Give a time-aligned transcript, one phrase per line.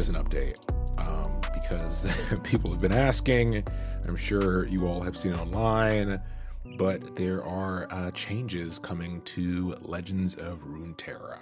[0.00, 3.62] just an update um, because people have been asking.
[4.08, 6.22] I'm sure you all have seen it online,
[6.78, 11.40] but there are uh, changes coming to Legends of Runeterra.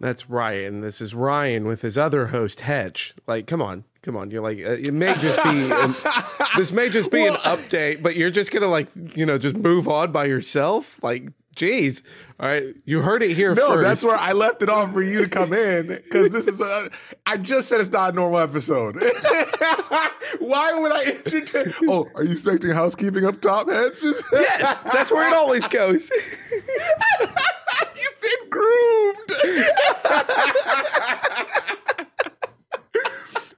[0.00, 0.80] That's Ryan.
[0.80, 3.14] This is Ryan with his other host, Hedge.
[3.26, 4.30] Like, come on, come on.
[4.30, 5.94] You're like, uh, it may just be, an,
[6.56, 9.86] this may just be an update, but you're just gonna like, you know, just move
[9.88, 11.02] on by yourself.
[11.04, 12.02] Like, geez.
[12.40, 13.82] All right, you heard it here No, first.
[13.82, 16.90] that's where I left it off for you to come in because this is a.
[17.26, 18.96] I just said it's not a normal episode.
[20.40, 21.76] Why would I introduce?
[21.88, 24.22] Oh, are you expecting housekeeping up top, Hedges?
[24.32, 26.10] yes, that's where it always goes.
[27.20, 29.30] You've been groomed.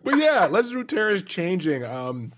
[0.03, 1.85] but yeah, Legends of Runeterra is changing.
[1.85, 2.33] Um,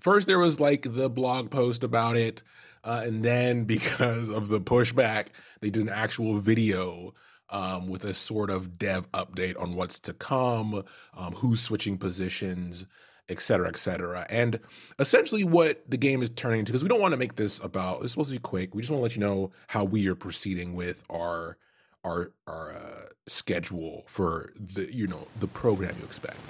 [0.00, 2.42] first there was like the blog post about it,
[2.84, 5.28] uh, and then because of the pushback,
[5.60, 7.14] they did an actual video
[7.50, 12.86] um, with a sort of dev update on what's to come, um, who's switching positions,
[13.28, 14.26] et cetera, et cetera.
[14.30, 14.58] And
[14.98, 18.02] essentially what the game is turning into, because we don't want to make this about,
[18.02, 18.74] it's supposed to be quick.
[18.74, 21.58] We just want to let you know how we are proceeding with our
[22.04, 26.40] our our uh, schedule for the you know the program you expect.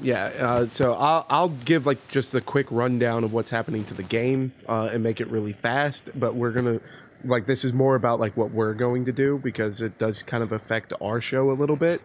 [0.00, 3.94] Yeah, uh, so I'll, I'll give like just a quick rundown of what's happening to
[3.94, 6.10] the game uh, and make it really fast.
[6.14, 6.80] But we're gonna
[7.24, 10.42] like this is more about like what we're going to do because it does kind
[10.42, 12.00] of affect our show a little bit.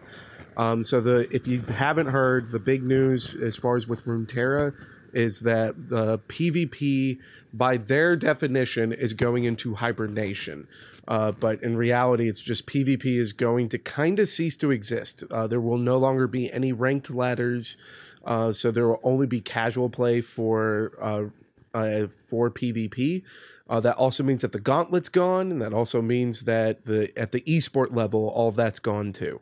[0.56, 4.26] Um, so the if you haven't heard the big news as far as with Room
[4.26, 4.74] Runeterra
[5.14, 7.18] is that the PvP
[7.52, 10.66] by their definition is going into hibernation.
[11.06, 15.22] Uh, but in reality, it's just PvP is going to kind of cease to exist.
[15.30, 17.76] Uh, there will no longer be any ranked ladders,
[18.24, 21.24] uh, so there will only be casual play for uh,
[21.76, 23.22] uh, for PvP.
[23.68, 27.32] Uh, that also means that the gauntlet's gone, and that also means that the at
[27.32, 29.40] the esport level, all that's gone too.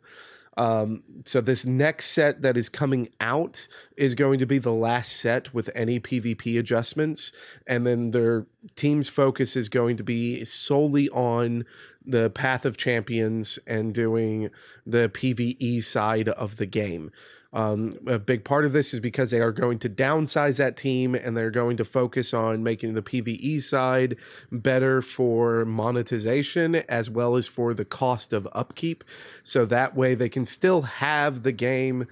[0.55, 5.13] Um, so this next set that is coming out is going to be the last
[5.13, 7.31] set with any PvP adjustments,
[7.65, 11.65] and then their team's focus is going to be solely on
[12.05, 14.49] the Path of Champions and doing
[14.85, 17.11] the PVE side of the game.
[17.53, 21.13] Um, a big part of this is because they are going to downsize that team
[21.13, 24.15] and they're going to focus on making the PVE side
[24.51, 29.03] better for monetization as well as for the cost of upkeep.
[29.43, 32.07] So that way they can still have the game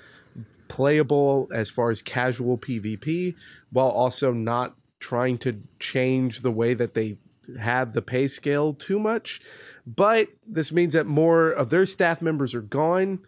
[0.68, 3.36] playable as far as casual PvP
[3.72, 7.18] while also not trying to change the way that they
[7.60, 9.42] have the pay scale too much.
[9.86, 13.20] But this means that more of their staff members are gone.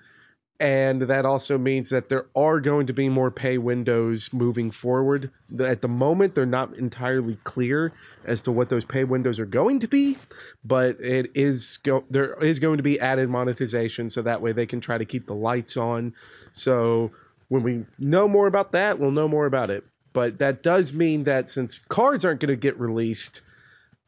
[0.59, 5.29] And that also means that there are going to be more pay windows moving forward.
[5.59, 7.91] At the moment, they're not entirely clear
[8.23, 10.17] as to what those pay windows are going to be,
[10.63, 14.67] but it is go- there is going to be added monetization, so that way they
[14.67, 16.13] can try to keep the lights on.
[16.53, 17.11] So
[17.49, 19.83] when we know more about that, we'll know more about it.
[20.13, 23.41] But that does mean that since cards aren't going to get released,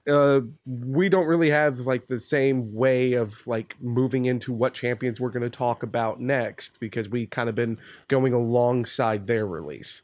[0.08, 5.20] uh, we don't really have like the same way of like moving into what champions
[5.20, 10.04] we're going to talk about next because we kind of been going alongside their release.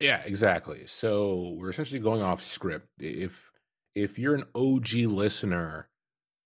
[0.00, 0.86] Yeah, exactly.
[0.86, 2.88] So we're essentially going off script.
[2.98, 3.50] If
[3.94, 5.88] if you're an OG listener,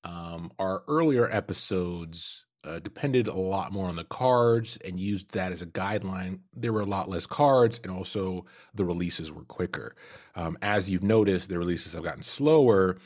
[0.05, 5.53] um, our earlier episodes uh, depended a lot more on the cards and used that
[5.53, 6.41] as a guideline.
[6.55, 9.97] There were a lot less cards, and also the releases were quicker.
[10.35, 12.99] Um, as you've noticed, the releases have gotten slower.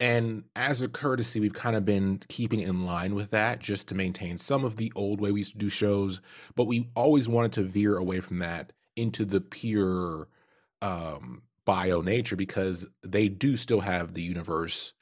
[0.00, 3.94] And as a courtesy, we've kind of been keeping in line with that just to
[3.94, 6.22] maintain some of the old way we used to do shows.
[6.54, 10.28] But we always wanted to veer away from that into the pure
[10.80, 14.94] um, bio nature because they do still have the universe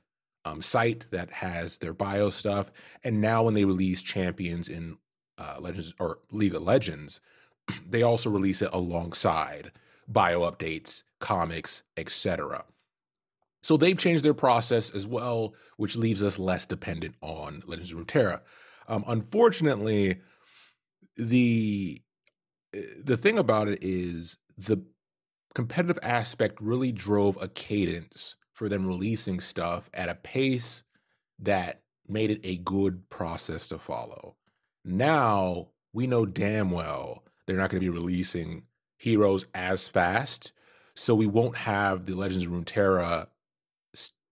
[0.49, 2.71] um, site that has their bio stuff.
[3.05, 4.99] And now when they release champions in
[5.37, 7.21] uh, Legends or League of Legends,
[7.89, 9.73] they also release it alongside
[10.07, 12.65] bio updates, comics, etc.
[13.63, 17.99] So they've changed their process as well, which leaves us less dependent on Legends of
[17.99, 18.41] Runeterra.
[18.89, 20.21] Um, unfortunately,
[21.17, 22.01] the
[23.03, 24.83] the thing about it is the
[25.55, 30.83] competitive aspect really drove a cadence for them releasing stuff at a pace
[31.39, 34.35] that made it a good process to follow.
[34.85, 38.65] Now we know damn well they're not going to be releasing
[38.97, 40.53] heroes as fast,
[40.97, 43.29] so we won't have the Legends of Runeterra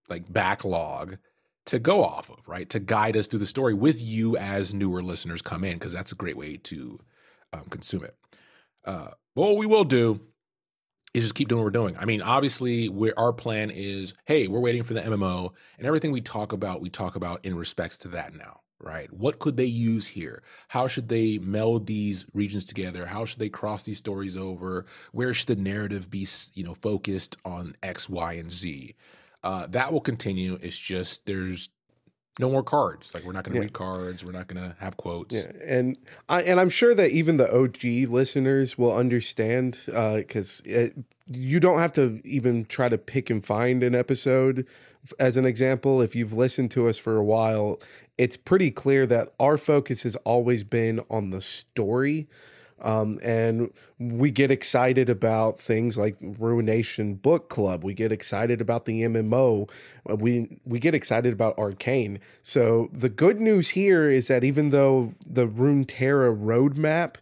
[0.09, 1.19] like backlog
[1.67, 2.69] to go off of, right?
[2.71, 6.13] To guide us through the story with you as newer listeners come in, because that's
[6.13, 6.99] a great way to
[7.53, 8.17] um, consume it.
[8.85, 10.21] Uh, what we will do
[11.17, 11.97] is just keep doing what we're doing.
[11.99, 16.21] I mean, obviously, our plan is, hey, we're waiting for the MMO, and everything we
[16.21, 18.61] talk about, we talk about in respects to that now.
[18.81, 19.11] right?
[19.13, 20.43] What could they use here?
[20.69, 23.07] How should they meld these regions together?
[23.07, 24.87] How should they cross these stories over?
[25.13, 28.95] Where should the narrative be, you know, focused on X, Y, and Z?
[29.43, 30.59] Uh, that will continue.
[30.61, 31.71] It's just there's
[32.39, 33.15] no more cards.
[33.15, 33.65] Like we're not going to yeah.
[33.65, 34.25] read cards.
[34.25, 35.35] We're not going to have quotes.
[35.35, 35.99] Yeah, and
[36.29, 40.89] I and I'm sure that even the OG listeners will understand because uh,
[41.27, 44.67] you don't have to even try to pick and find an episode
[45.19, 46.03] as an example.
[46.03, 47.81] If you've listened to us for a while,
[48.19, 52.29] it's pretty clear that our focus has always been on the story
[52.83, 57.83] um, and we get excited about things like Ruination Book Club.
[57.83, 59.71] We get excited about the MMO.
[60.09, 62.21] Uh, we we get excited about Arcane.
[62.43, 67.17] So the good news here is that even though the Runeterra roadmap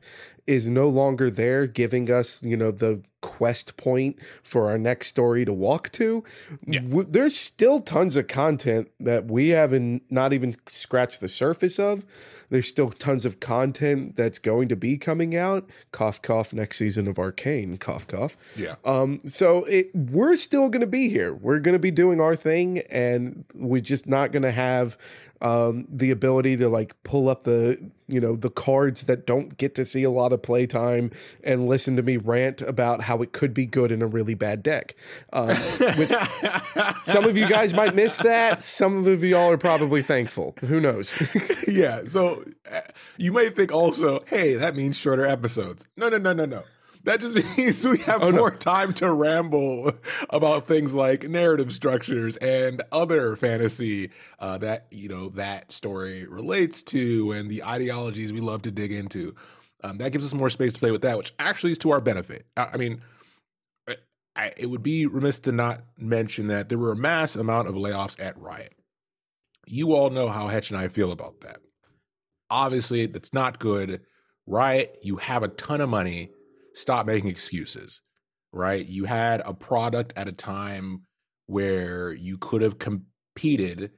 [0.47, 3.03] is no longer there, giving us you know the
[3.35, 6.23] quest point for our next story to walk to.
[6.65, 6.81] Yeah.
[6.83, 12.05] W- there's still tons of content that we haven't not even scratched the surface of.
[12.51, 15.69] There's still tons of content that's going to be coming out.
[15.91, 16.53] Cough, cough.
[16.53, 17.77] Next season of Arcane.
[17.77, 18.37] Cough, cough.
[18.55, 18.77] Yeah.
[18.85, 19.21] Um.
[19.27, 21.35] So it, we're still going to be here.
[21.35, 24.97] We're going to be doing our thing, and we're just not going to have
[25.41, 29.75] um, the ability to like pull up the you know the cards that don't get
[29.75, 31.11] to see a lot of playtime
[31.43, 34.63] and listen to me rant about how it could be good in a really bad
[34.63, 34.95] deck.
[35.33, 35.49] Um,
[35.97, 36.13] which
[37.05, 38.61] some of you guys might miss that.
[38.63, 40.55] Some of y'all are probably thankful.
[40.61, 41.15] Who knows?
[41.69, 42.03] yeah.
[42.07, 42.81] So uh,
[43.17, 45.87] you may think also, hey, that means shorter episodes.
[45.97, 46.63] No, no, no, no, no.
[47.05, 48.56] That just means we have oh, more no.
[48.56, 49.93] time to ramble
[50.31, 56.83] about things like narrative structures and other fantasy uh, that you know that story relates
[56.85, 59.35] to, and the ideologies we love to dig into.
[59.83, 62.01] Um, that gives us more space to play with that, which actually is to our
[62.01, 62.47] benefit.
[62.56, 63.03] I, I mean,
[64.37, 67.75] I, it would be remiss to not mention that there were a mass amount of
[67.75, 68.73] layoffs at Riot.
[69.67, 71.59] You all know how Hetch and I feel about that.
[72.50, 74.00] Obviously, that's not good.
[74.47, 76.31] Riot, you have a ton of money
[76.75, 78.03] stop making excuses,
[78.53, 78.85] right?
[78.85, 81.03] You had a product at a time
[81.47, 83.93] where you could have competed.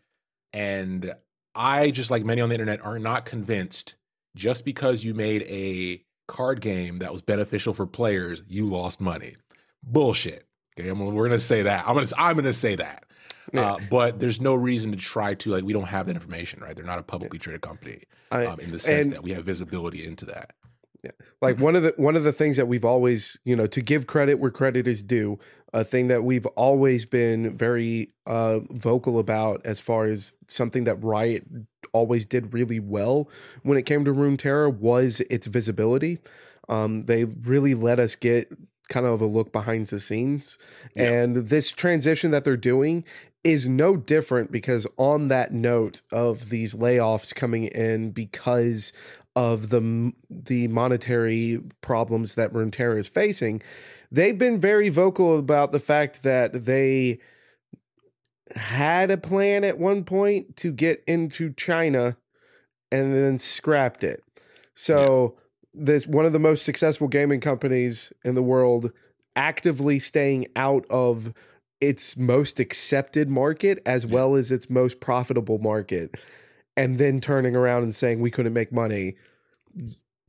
[0.52, 1.14] And
[1.54, 3.96] I, just like many on the internet, are not convinced
[4.34, 9.36] just because you made a card game that was beneficial for players, you lost money.
[9.82, 10.46] Bullshit.
[10.78, 11.88] Okay, I'm, we're gonna say that.
[11.88, 13.04] I'm gonna I'm gonna say that.
[13.52, 13.72] Yeah.
[13.72, 16.74] Uh, but there's no reason to try to like we don't have that information, right?
[16.74, 20.26] They're not a publicly traded company um, in the sense that we have visibility into
[20.26, 20.52] that.
[21.40, 24.06] Like one of the one of the things that we've always, you know, to give
[24.06, 25.38] credit where credit is due,
[25.72, 31.02] a thing that we've always been very uh, vocal about as far as something that
[31.02, 31.44] Riot
[31.92, 33.28] always did really well
[33.62, 36.18] when it came to Runeterra was its visibility.
[36.68, 38.52] Um, they really let us get
[38.88, 40.58] kind of a look behind the scenes.
[40.94, 41.10] Yeah.
[41.10, 43.04] And this transition that they're doing
[43.46, 48.92] is no different because on that note of these layoffs coming in because
[49.36, 53.62] of the the monetary problems that Runeterra is facing,
[54.10, 57.20] they've been very vocal about the fact that they
[58.56, 62.16] had a plan at one point to get into China
[62.90, 64.24] and then scrapped it.
[64.74, 65.36] So
[65.72, 65.84] yeah.
[65.84, 68.90] this one of the most successful gaming companies in the world
[69.36, 71.32] actively staying out of
[71.80, 76.16] its most accepted market as well as its most profitable market
[76.76, 79.16] and then turning around and saying we couldn't make money,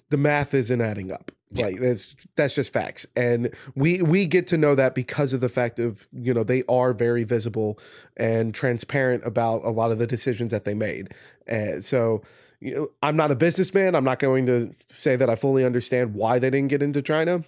[0.10, 1.32] the math isn't adding up.
[1.50, 1.68] Yeah.
[1.68, 5.48] Like that's that's just facts, and we we get to know that because of the
[5.48, 7.80] fact of you know they are very visible
[8.18, 11.14] and transparent about a lot of the decisions that they made,
[11.46, 12.22] and so.
[12.60, 13.94] You know, I'm not a businessman.
[13.94, 17.44] I'm not going to say that I fully understand why they didn't get into China,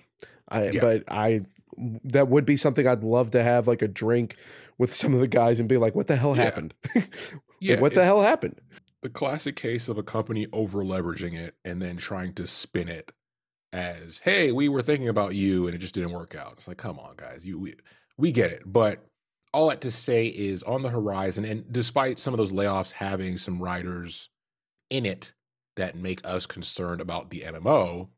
[0.49, 0.81] I, yeah.
[0.81, 1.41] but I
[2.03, 4.35] that would be something I'd love to have like a drink
[4.77, 6.73] with some of the guys and be like, "What the hell happened?
[7.59, 8.59] yeah, what the hell happened?"
[9.01, 13.11] the classic case of a company over leveraging it and then trying to spin it
[13.71, 16.77] as, "Hey, we were thinking about you and it just didn't work out." It's like,
[16.77, 17.75] come on, guys, you we,
[18.17, 19.05] we get it, but
[19.53, 23.37] all that to say is on the horizon, and despite some of those layoffs having
[23.37, 24.29] some writers
[24.89, 25.33] in it
[25.75, 28.09] that make us concerned about the MMO,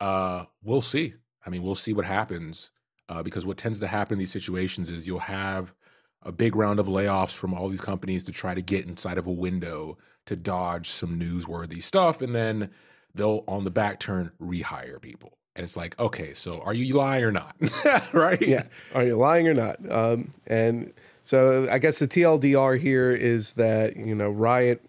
[0.00, 1.14] uh, we'll see.
[1.44, 2.70] I mean, we'll see what happens
[3.08, 5.74] uh, because what tends to happen in these situations is you'll have
[6.22, 9.26] a big round of layoffs from all these companies to try to get inside of
[9.26, 12.20] a window to dodge some newsworthy stuff.
[12.20, 12.70] And then
[13.14, 15.38] they'll, on the back turn, rehire people.
[15.56, 17.56] And it's like, okay, so are you lying or not?
[18.12, 18.40] right?
[18.40, 18.64] Yeah.
[18.94, 19.76] Are you lying or not?
[19.90, 20.92] Um, and
[21.22, 24.82] so I guess the TLDR here is that, you know, Riot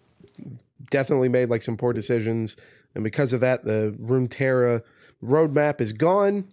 [0.89, 2.55] definitely made like some poor decisions.
[2.95, 4.81] And because of that, the Runeterra
[5.23, 6.47] roadmap is gone.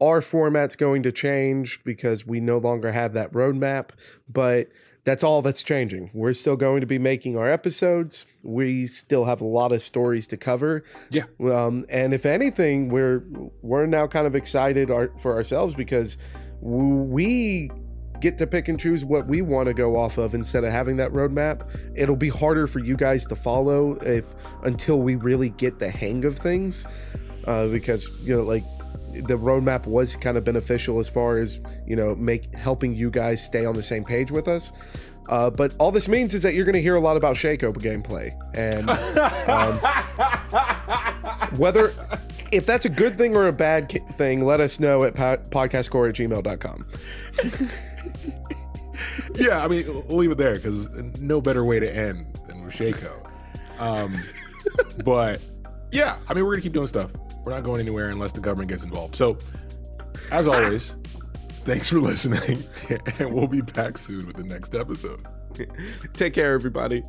[0.00, 3.90] Our format's going to change because we no longer have that roadmap,
[4.28, 4.68] but
[5.04, 6.10] that's all that's changing.
[6.12, 8.26] We're still going to be making our episodes.
[8.42, 10.84] We still have a lot of stories to cover.
[11.10, 11.24] Yeah.
[11.40, 13.24] Um, and if anything, we're
[13.62, 16.18] we're now kind of excited our, for ourselves because
[16.60, 17.70] we
[18.20, 20.96] get to pick and choose what we want to go off of instead of having
[20.96, 21.68] that roadmap.
[21.94, 26.24] It'll be harder for you guys to follow if until we really get the hang
[26.24, 26.86] of things,
[27.46, 28.64] uh, because you know like
[29.12, 33.42] the roadmap was kind of beneficial as far as you know make helping you guys
[33.44, 34.72] stay on the same page with us.
[35.28, 37.74] Uh, but all this means is that you're going to hear a lot about Shaco
[37.74, 38.88] gameplay, and
[39.48, 39.78] um,
[41.58, 41.92] whether
[42.52, 46.14] if that's a good thing or a bad thing, let us know at podcastcor at
[46.14, 46.86] gmail.com.
[49.34, 50.90] yeah, I mean, we'll leave it there because
[51.20, 53.12] no better way to end than with Shaco.
[53.78, 54.14] Um,
[55.04, 55.40] but
[55.92, 57.12] yeah, I mean, we're gonna keep doing stuff.
[57.44, 59.16] We're not going anywhere unless the government gets involved.
[59.16, 59.38] So,
[60.30, 60.90] as always,
[61.64, 62.62] thanks for listening,
[63.18, 65.26] and we'll be back soon with the next episode.
[66.12, 67.02] Take care, everybody.